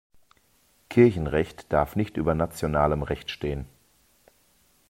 Kirchenrecht 0.89 1.71
darf 1.71 1.95
nicht 1.95 2.17
über 2.17 2.33
nationalem 2.33 3.03
Recht 3.03 3.29
stehen. 3.29 3.67